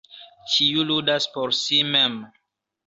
Ĉiu 0.53 0.87
ludas 0.93 1.31
por 1.37 1.57
si 1.61 1.81
mem. 1.95 2.21